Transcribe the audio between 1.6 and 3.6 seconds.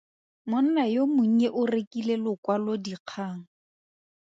rekile lokwalodikgang.